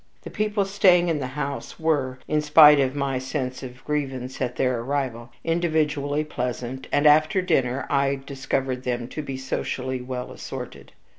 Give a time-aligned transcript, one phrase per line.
[0.23, 4.55] The people staying in the house were, in spite of my sense of grievance at
[4.55, 10.93] their arrival, individually pleasant, and after dinner I discovered them to be socially well assorted.